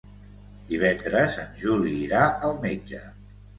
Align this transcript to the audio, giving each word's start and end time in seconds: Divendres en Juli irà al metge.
Divendres 0.71 1.37
en 1.45 1.53
Juli 1.65 1.93
irà 2.07 2.25
al 2.51 2.59
metge. 2.67 3.07